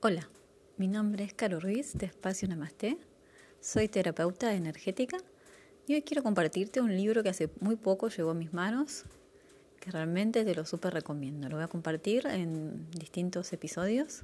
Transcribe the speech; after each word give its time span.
Hola, 0.00 0.28
mi 0.76 0.86
nombre 0.86 1.24
es 1.24 1.34
Caro 1.34 1.58
Ruiz 1.58 1.94
de 1.94 2.06
Espacio 2.06 2.46
Namaste. 2.46 2.98
Soy 3.60 3.88
terapeuta 3.88 4.54
energética 4.54 5.16
y 5.88 5.94
hoy 5.94 6.02
quiero 6.02 6.22
compartirte 6.22 6.80
un 6.80 6.96
libro 6.96 7.24
que 7.24 7.30
hace 7.30 7.50
muy 7.58 7.74
poco 7.74 8.08
llegó 8.08 8.30
a 8.30 8.34
mis 8.34 8.52
manos, 8.52 9.06
que 9.80 9.90
realmente 9.90 10.44
te 10.44 10.54
lo 10.54 10.64
súper 10.66 10.94
recomiendo. 10.94 11.48
Lo 11.48 11.56
voy 11.56 11.64
a 11.64 11.68
compartir 11.68 12.28
en 12.28 12.88
distintos 12.92 13.52
episodios. 13.52 14.20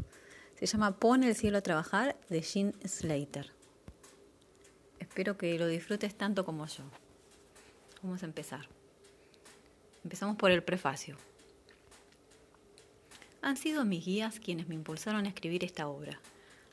Se 0.55 0.67
llama 0.67 0.97
Pon 0.97 1.25
el 1.25 1.35
cielo 1.35 1.59
a 1.59 1.63
trabajar 1.63 2.17
de 2.29 2.41
Jean 2.41 2.73
Slater. 2.85 3.51
Espero 5.01 5.37
que 5.37 5.59
lo 5.59 5.67
disfrutes 5.67 6.15
tanto 6.15 6.45
como 6.45 6.67
yo. 6.67 6.85
Vamos 8.01 8.23
a 8.23 8.27
empezar. 8.27 8.69
Empezamos 10.05 10.37
por 10.37 10.53
el 10.53 10.63
prefacio. 10.63 11.17
Han 13.45 13.59
sido 13.59 13.85
mis 13.85 14.07
guías 14.07 14.41
quienes 14.41 14.69
me 14.69 14.75
impulsaron 14.75 15.27
a 15.27 15.29
escribir 15.29 15.65
esta 15.65 15.87
obra. 15.87 16.19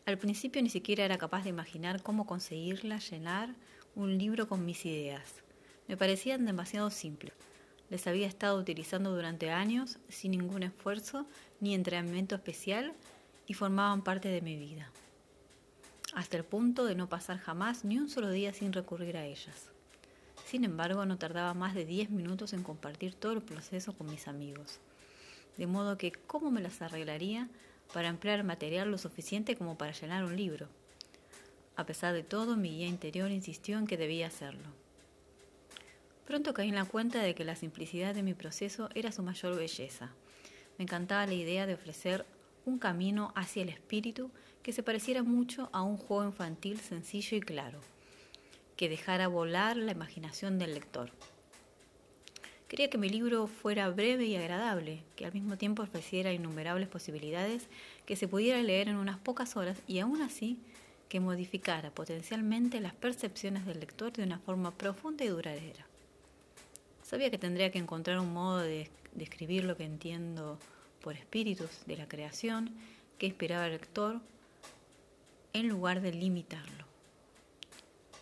Al 0.05 0.17
principio 0.17 0.61
ni 0.61 0.70
siquiera 0.70 1.03
era 1.03 1.17
capaz 1.17 1.44
de 1.44 1.49
imaginar 1.49 2.02
cómo 2.02 2.25
conseguirla 2.25 2.97
llenar 2.99 3.49
un 3.94 4.17
libro 4.17 4.47
con 4.47 4.66
mis 4.66 4.85
ideas. 4.85 5.34
Me 5.89 5.97
parecían 5.97 6.45
demasiado 6.45 6.89
simples. 6.89 7.34
Les 7.89 8.07
había 8.07 8.25
estado 8.25 8.57
utilizando 8.57 9.13
durante 9.13 9.52
años 9.52 9.99
sin 10.07 10.31
ningún 10.31 10.63
esfuerzo 10.63 11.25
ni 11.59 11.75
entrenamiento 11.75 12.35
especial 12.35 12.94
y 13.47 13.53
formaban 13.53 14.02
parte 14.02 14.30
de 14.30 14.39
mi 14.39 14.55
vida, 14.55 14.89
hasta 16.13 16.38
el 16.38 16.45
punto 16.45 16.85
de 16.85 16.95
no 16.95 17.09
pasar 17.09 17.38
jamás 17.38 17.83
ni 17.83 17.97
un 17.97 18.09
solo 18.09 18.30
día 18.30 18.53
sin 18.53 18.72
recurrir 18.72 19.17
a 19.17 19.25
ellas. 19.25 19.67
Sin 20.45 20.63
embargo, 20.63 21.05
no 21.05 21.17
tardaba 21.17 21.53
más 21.53 21.75
de 21.75 21.83
10 21.83 22.11
minutos 22.11 22.53
en 22.53 22.63
compartir 22.63 23.13
todo 23.13 23.33
el 23.33 23.41
proceso 23.41 23.91
con 23.91 24.09
mis 24.09 24.30
amigos 24.30 24.80
de 25.57 25.67
modo 25.67 25.97
que 25.97 26.11
cómo 26.11 26.51
me 26.51 26.61
las 26.61 26.81
arreglaría 26.81 27.49
para 27.93 28.07
emplear 28.07 28.43
material 28.43 28.89
lo 28.89 28.97
suficiente 28.97 29.55
como 29.55 29.77
para 29.77 29.91
llenar 29.91 30.23
un 30.23 30.35
libro. 30.35 30.67
A 31.75 31.85
pesar 31.85 32.13
de 32.13 32.23
todo, 32.23 32.58
mi 32.58 32.69
guía 32.69 32.88
interior 32.88 33.31
insistió 33.31 33.77
en 33.77 33.88
que 33.88 33.97
debía 33.97 34.27
hacerlo. 34.27 34.67
Pronto 36.25 36.53
caí 36.53 36.69
en 36.69 36.75
la 36.75 36.85
cuenta 36.85 37.21
de 37.21 37.35
que 37.35 37.43
la 37.43 37.55
simplicidad 37.55 38.13
de 38.13 38.23
mi 38.23 38.33
proceso 38.33 38.89
era 38.95 39.11
su 39.11 39.23
mayor 39.23 39.55
belleza. 39.55 40.11
Me 40.77 40.83
encantaba 40.83 41.25
la 41.25 41.33
idea 41.33 41.65
de 41.65 41.73
ofrecer 41.73 42.25
un 42.65 42.77
camino 42.77 43.33
hacia 43.36 43.63
el 43.63 43.69
espíritu 43.69 44.31
que 44.63 44.71
se 44.71 44.83
pareciera 44.83 45.23
mucho 45.23 45.69
a 45.73 45.81
un 45.81 45.97
juego 45.97 46.23
infantil 46.23 46.80
sencillo 46.80 47.38
y 47.38 47.41
claro, 47.41 47.80
que 48.77 48.89
dejara 48.89 49.27
volar 49.27 49.75
la 49.77 49.91
imaginación 49.91 50.59
del 50.59 50.73
lector. 50.73 51.11
Quería 52.72 52.89
que 52.89 52.97
mi 52.97 53.09
libro 53.09 53.47
fuera 53.47 53.89
breve 53.89 54.27
y 54.27 54.38
agradable, 54.38 55.03
que 55.17 55.25
al 55.25 55.33
mismo 55.33 55.58
tiempo 55.58 55.83
ofreciera 55.83 56.31
innumerables 56.31 56.88
posibilidades 56.88 57.67
que 58.05 58.16
se 58.16 58.30
pudiera 58.30 58.61
leer 58.61 58.88
en 58.88 58.95
unas 58.95 59.19
pocas 59.19 59.58
horas 59.58 59.77
y 59.88 60.00
aún 60.00 60.22
así 60.22 60.58
que 61.09 61.19
modificara 61.19 61.92
potencialmente 61.92 62.80
las 62.80 62.94
percepciones 62.94 63.66
del 63.66 63.81
lector 63.81 64.14
de 64.14 64.23
una 64.23 64.39
forma 64.39 64.72
profunda 64.72 65.25
y 65.25 65.27
duradera. 65.27 65.86
Sabía 67.03 67.30
que 67.30 67.38
tendría 67.38 67.73
que 67.73 67.80
encontrar 67.80 68.19
un 68.19 68.31
modo 68.31 68.59
de 68.59 68.89
describir 69.16 69.66
lo 69.66 69.75
que 69.75 69.83
entiendo 69.83 70.58
por 71.02 71.17
espíritus 71.17 71.86
de 71.88 71.97
la 71.97 72.08
creación 72.08 72.69
que 73.17 73.25
inspiraba 73.25 73.66
al 73.66 73.72
lector 73.72 74.22
en 75.52 75.67
lugar 75.67 75.99
de 75.99 76.14
limitarlo. 76.14 76.86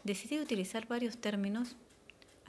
Decidí 0.04 0.40
utilizar 0.40 0.88
varios 0.88 1.20
términos 1.20 1.76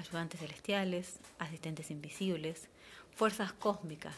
ayudantes 0.01 0.41
celestiales, 0.41 1.19
asistentes 1.39 1.91
invisibles, 1.91 2.69
fuerzas 3.15 3.53
cósmicas, 3.53 4.17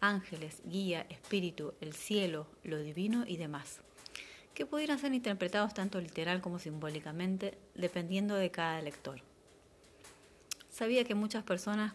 ángeles, 0.00 0.60
guía, 0.64 1.06
espíritu, 1.08 1.74
el 1.80 1.94
cielo, 1.94 2.46
lo 2.64 2.78
divino 2.78 3.24
y 3.26 3.36
demás, 3.36 3.80
que 4.52 4.66
pudieran 4.66 4.98
ser 4.98 5.14
interpretados 5.14 5.74
tanto 5.74 6.00
literal 6.00 6.40
como 6.40 6.58
simbólicamente, 6.58 7.56
dependiendo 7.74 8.34
de 8.34 8.50
cada 8.50 8.82
lector. 8.82 9.20
Sabía 10.70 11.04
que 11.04 11.14
muchas 11.14 11.44
personas 11.44 11.94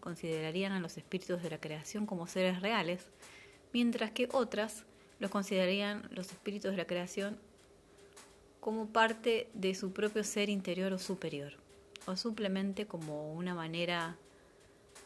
considerarían 0.00 0.72
a 0.72 0.80
los 0.80 0.96
espíritus 0.96 1.42
de 1.42 1.50
la 1.50 1.60
creación 1.60 2.06
como 2.06 2.26
seres 2.26 2.60
reales, 2.60 3.06
mientras 3.72 4.10
que 4.10 4.28
otras 4.32 4.84
los 5.20 5.30
considerarían 5.30 6.08
los 6.10 6.32
espíritus 6.32 6.72
de 6.72 6.78
la 6.78 6.86
creación 6.86 7.38
como 8.60 8.86
parte 8.86 9.48
de 9.54 9.74
su 9.74 9.92
propio 9.92 10.24
ser 10.24 10.48
interior 10.48 10.92
o 10.92 10.98
superior 10.98 11.61
o 12.06 12.16
simplemente 12.16 12.86
como 12.86 13.32
una 13.32 13.54
manera 13.54 14.16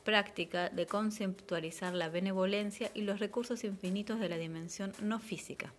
práctica 0.04 0.68
de 0.68 0.86
conceptualizar 0.86 1.92
la 1.94 2.08
benevolencia 2.08 2.90
y 2.94 3.02
los 3.02 3.18
recursos 3.18 3.64
infinitos 3.64 4.20
de 4.20 4.28
la 4.28 4.38
dimensión 4.38 4.92
no 5.00 5.18
física 5.18 5.72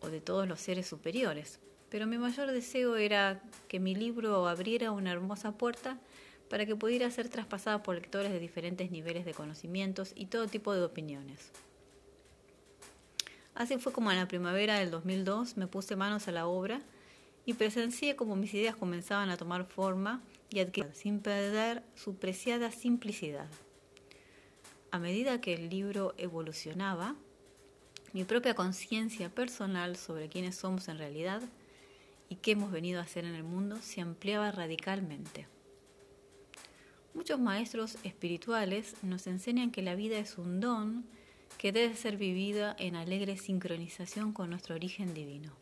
o 0.00 0.08
de 0.08 0.20
todos 0.20 0.48
los 0.48 0.60
seres 0.60 0.86
superiores. 0.86 1.60
Pero 1.88 2.06
mi 2.06 2.18
mayor 2.18 2.50
deseo 2.50 2.96
era 2.96 3.42
que 3.68 3.80
mi 3.80 3.94
libro 3.94 4.48
abriera 4.48 4.92
una 4.92 5.12
hermosa 5.12 5.52
puerta 5.58 5.98
para 6.48 6.66
que 6.66 6.76
pudiera 6.76 7.10
ser 7.10 7.28
traspasada 7.28 7.82
por 7.82 7.94
lectores 7.94 8.32
de 8.32 8.38
diferentes 8.38 8.90
niveles 8.90 9.24
de 9.24 9.34
conocimientos 9.34 10.12
y 10.14 10.26
todo 10.26 10.46
tipo 10.46 10.74
de 10.74 10.82
opiniones. 10.82 11.50
Así 13.54 13.76
fue 13.78 13.92
como 13.92 14.10
en 14.10 14.18
la 14.18 14.28
primavera 14.28 14.78
del 14.78 14.90
2002 14.90 15.56
me 15.56 15.66
puse 15.66 15.96
manos 15.96 16.28
a 16.28 16.32
la 16.32 16.46
obra 16.46 16.80
y 17.44 17.54
presencié 17.54 18.16
como 18.16 18.36
mis 18.36 18.54
ideas 18.54 18.76
comenzaban 18.76 19.30
a 19.30 19.36
tomar 19.36 19.64
forma 19.64 20.22
y 20.50 20.60
adquirir 20.60 20.94
sin 20.94 21.20
perder 21.20 21.82
su 21.94 22.16
preciada 22.16 22.70
simplicidad. 22.70 23.48
A 24.90 24.98
medida 24.98 25.40
que 25.40 25.54
el 25.54 25.70
libro 25.70 26.14
evolucionaba, 26.18 27.16
mi 28.12 28.24
propia 28.24 28.54
conciencia 28.54 29.30
personal 29.30 29.96
sobre 29.96 30.28
quiénes 30.28 30.56
somos 30.56 30.88
en 30.88 30.98
realidad 30.98 31.42
y 32.28 32.36
qué 32.36 32.52
hemos 32.52 32.70
venido 32.70 33.00
a 33.00 33.04
hacer 33.04 33.24
en 33.24 33.34
el 33.34 33.42
mundo 33.42 33.76
se 33.80 34.02
ampliaba 34.02 34.50
radicalmente. 34.52 35.46
Muchos 37.14 37.40
maestros 37.40 37.98
espirituales 38.04 38.94
nos 39.02 39.26
enseñan 39.26 39.70
que 39.70 39.82
la 39.82 39.94
vida 39.94 40.18
es 40.18 40.38
un 40.38 40.60
don 40.60 41.04
que 41.58 41.72
debe 41.72 41.94
ser 41.94 42.16
vivida 42.16 42.74
en 42.78 42.96
alegre 42.96 43.36
sincronización 43.36 44.32
con 44.32 44.50
nuestro 44.50 44.74
origen 44.74 45.14
divino. 45.14 45.52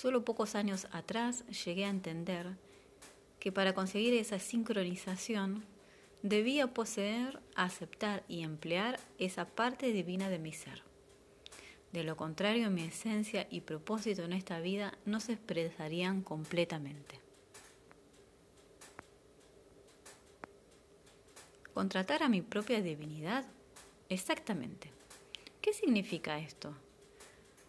Solo 0.00 0.24
pocos 0.24 0.54
años 0.54 0.86
atrás 0.92 1.44
llegué 1.48 1.84
a 1.84 1.90
entender 1.90 2.56
que 3.38 3.52
para 3.52 3.74
conseguir 3.74 4.14
esa 4.14 4.38
sincronización 4.38 5.66
debía 6.22 6.72
poseer, 6.72 7.38
aceptar 7.54 8.24
y 8.26 8.42
emplear 8.42 8.98
esa 9.18 9.44
parte 9.44 9.92
divina 9.92 10.30
de 10.30 10.38
mi 10.38 10.54
ser. 10.54 10.82
De 11.92 12.02
lo 12.02 12.16
contrario, 12.16 12.70
mi 12.70 12.84
esencia 12.84 13.46
y 13.50 13.60
propósito 13.60 14.22
en 14.22 14.32
esta 14.32 14.58
vida 14.60 14.96
no 15.04 15.20
se 15.20 15.34
expresarían 15.34 16.22
completamente. 16.22 17.20
¿Contratar 21.74 22.22
a 22.22 22.30
mi 22.30 22.40
propia 22.40 22.80
divinidad? 22.80 23.44
Exactamente. 24.08 24.90
¿Qué 25.60 25.74
significa 25.74 26.38
esto? 26.38 26.74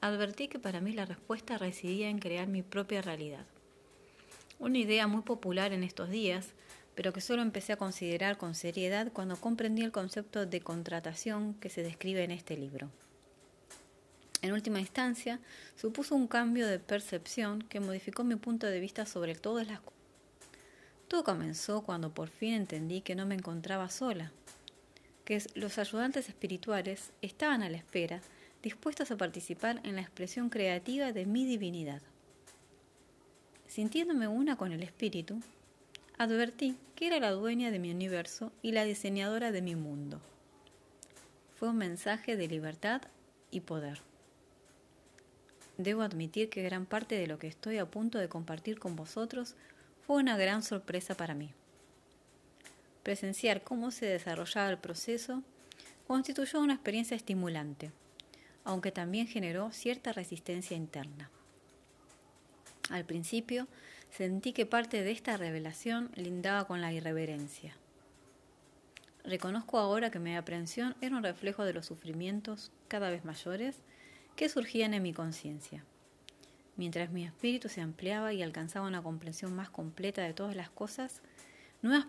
Advertí 0.02 0.48
que 0.48 0.60
para 0.60 0.82
mí 0.82 0.92
la 0.92 1.06
respuesta 1.06 1.58
residía 1.58 2.10
en 2.10 2.20
crear 2.20 2.48
mi 2.48 2.64
propia 2.64 3.02
realidad. 3.02 3.46
Una 4.60 4.80
idea 4.80 5.08
muy 5.08 5.22
popular 5.22 5.74
en 5.74 5.84
estos 5.84 6.10
días, 6.10 6.50
pero 6.96 7.14
que 7.14 7.22
solo 7.22 7.42
empecé 7.42 7.74
a 7.74 7.78
considerar 7.78 8.38
con 8.38 8.54
seriedad 8.54 9.12
cuando 9.14 9.38
comprendí 9.38 9.84
el 9.84 9.92
concepto 9.92 10.46
de 10.46 10.62
contratación 10.62 11.54
que 11.56 11.70
se 11.70 11.84
describe 11.84 12.24
en 12.24 12.32
este 12.32 12.58
libro. 12.58 12.90
En 14.42 14.54
última 14.54 14.80
instancia, 14.80 15.40
supuso 15.76 16.16
un 16.16 16.28
cambio 16.28 16.68
de 16.68 16.80
percepción 16.80 17.62
que 17.62 17.80
modificó 17.80 18.24
mi 18.24 18.36
punto 18.36 18.66
de 18.68 18.80
vista 18.80 19.06
sobre 19.06 19.36
todas 19.36 19.68
las 19.68 19.80
cosas. 19.80 20.00
Todo 21.08 21.24
comenzó 21.24 21.84
cuando 21.84 22.14
por 22.14 22.30
fin 22.30 22.54
entendí 22.54 23.02
que 23.02 23.16
no 23.16 23.26
me 23.26 23.36
encontraba 23.36 23.90
sola, 23.90 24.32
que 25.26 25.44
los 25.56 25.78
ayudantes 25.78 26.28
espirituales 26.28 27.12
estaban 27.22 27.62
a 27.62 27.70
la 27.70 27.78
espera 27.78 28.22
dispuestos 28.62 29.10
a 29.12 29.18
participar 29.18 29.82
en 29.84 29.96
la 29.96 30.02
expresión 30.02 30.50
creativa 30.50 31.12
de 31.12 31.26
mi 31.26 31.46
divinidad. 31.46 32.02
Sintiéndome 33.68 34.28
una 34.28 34.56
con 34.56 34.72
el 34.72 34.84
espíritu, 34.84 35.40
advertí 36.18 36.76
que 36.96 37.08
era 37.08 37.20
la 37.20 37.32
dueña 37.32 37.72
de 37.72 37.80
mi 37.80 37.92
universo 37.92 38.52
y 38.62 38.74
la 38.74 38.84
diseñadora 38.84 39.52
de 39.52 39.62
mi 39.62 39.76
mundo. 39.76 40.22
Fue 41.56 41.70
un 41.70 41.78
mensaje 41.78 42.36
de 42.38 42.48
libertad 42.48 43.02
y 43.50 43.62
poder. 43.62 44.02
Debo 45.78 46.04
admitir 46.04 46.50
que 46.50 46.64
gran 46.64 46.86
parte 46.86 47.16
de 47.16 47.28
lo 47.28 47.40
que 47.40 47.48
estoy 47.48 47.80
a 47.80 47.90
punto 47.90 48.20
de 48.20 48.30
compartir 48.30 48.78
con 48.78 48.96
vosotros 48.96 49.56
fue 50.06 50.18
una 50.18 50.38
gran 50.38 50.62
sorpresa 50.62 51.16
para 51.16 51.34
mí. 51.34 51.52
Presenciar 53.02 53.64
cómo 53.64 53.90
se 53.90 54.06
desarrollaba 54.06 54.70
el 54.70 54.78
proceso 54.78 55.42
constituyó 56.06 56.60
una 56.60 56.74
experiencia 56.74 57.18
estimulante 57.18 57.92
aunque 58.64 58.92
también 58.92 59.28
generó 59.28 59.72
cierta 59.72 60.14
resistencia 60.14 60.78
interna. 60.78 61.30
Al 62.90 63.06
principio 63.06 63.68
sentí 64.10 64.54
que 64.54 64.66
parte 64.66 65.04
de 65.04 65.12
esta 65.12 65.38
revelación 65.38 66.12
lindaba 66.16 66.66
con 66.66 66.82
la 66.82 66.92
irreverencia. 66.94 67.76
Reconozco 69.24 69.78
ahora 69.78 70.10
que 70.10 70.20
mi 70.20 70.36
aprensión 70.36 70.96
era 71.00 71.16
un 71.16 71.24
reflejo 71.24 71.64
de 71.64 71.74
los 71.74 71.86
sufrimientos 71.86 72.72
cada 72.88 73.10
vez 73.10 73.24
mayores 73.24 73.78
que 74.36 74.50
surgían 74.50 74.94
en 74.94 75.04
mi 75.04 75.14
conciencia. 75.14 75.86
Mientras 76.76 77.12
mi 77.12 77.26
espíritu 77.26 77.70
se 77.70 77.82
ampliaba 77.82 78.34
y 78.34 78.42
alcanzaba 78.42 78.88
una 78.88 79.04
comprensión 79.04 79.56
más 79.56 79.70
completa 79.70 80.24
de 80.24 80.34
todas 80.34 80.56
las 80.56 80.70
cosas, 80.70 81.22
nuevas 81.82 82.06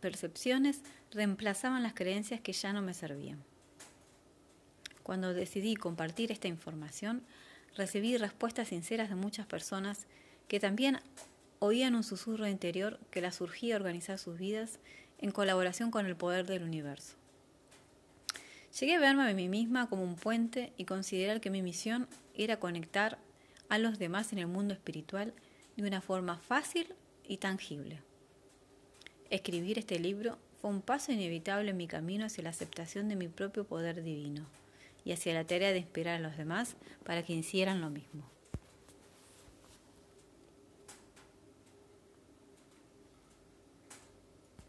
percepciones 0.00 0.82
reemplazaban 1.10 1.82
las 1.82 1.94
creencias 1.94 2.40
que 2.40 2.52
ya 2.52 2.72
no 2.72 2.80
me 2.80 2.94
servían. 2.94 3.42
Cuando 5.08 5.32
decidí 5.32 5.74
compartir 5.74 6.30
esta 6.30 6.48
información, 6.48 7.22
recibí 7.74 8.18
respuestas 8.18 8.68
sinceras 8.68 9.08
de 9.08 9.14
muchas 9.14 9.46
personas 9.46 10.06
que 10.48 10.60
también 10.60 11.00
oían 11.60 11.94
un 11.94 12.04
susurro 12.04 12.46
interior 12.46 13.00
que 13.10 13.22
las 13.22 13.36
surgía 13.36 13.74
a 13.74 13.78
organizar 13.78 14.18
sus 14.18 14.36
vidas 14.36 14.80
en 15.16 15.30
colaboración 15.30 15.90
con 15.90 16.04
el 16.04 16.14
poder 16.14 16.44
del 16.44 16.62
universo. 16.62 17.14
Llegué 18.78 18.96
a 18.96 19.00
verme 19.00 19.30
a 19.30 19.32
mí 19.32 19.48
misma 19.48 19.88
como 19.88 20.04
un 20.04 20.16
puente 20.16 20.74
y 20.76 20.84
considerar 20.84 21.40
que 21.40 21.48
mi 21.48 21.62
misión 21.62 22.06
era 22.34 22.60
conectar 22.60 23.16
a 23.70 23.78
los 23.78 23.98
demás 23.98 24.34
en 24.34 24.40
el 24.40 24.46
mundo 24.46 24.74
espiritual 24.74 25.32
de 25.78 25.88
una 25.88 26.02
forma 26.02 26.36
fácil 26.36 26.94
y 27.26 27.38
tangible. 27.38 28.02
Escribir 29.30 29.78
este 29.78 29.98
libro 29.98 30.36
fue 30.60 30.68
un 30.68 30.82
paso 30.82 31.12
inevitable 31.12 31.70
en 31.70 31.78
mi 31.78 31.86
camino 31.86 32.26
hacia 32.26 32.44
la 32.44 32.50
aceptación 32.50 33.08
de 33.08 33.16
mi 33.16 33.28
propio 33.28 33.64
poder 33.64 34.02
divino 34.02 34.44
y 35.08 35.12
hacia 35.12 35.32
la 35.32 35.46
tarea 35.46 35.72
de 35.72 35.78
inspirar 35.78 36.16
a 36.16 36.18
los 36.18 36.36
demás 36.36 36.76
para 37.02 37.22
que 37.22 37.32
hicieran 37.32 37.80
lo 37.80 37.88
mismo. 37.88 38.30